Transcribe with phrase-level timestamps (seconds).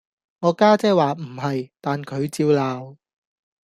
[0.39, 2.97] 我家姐話唔係，但佢照鬧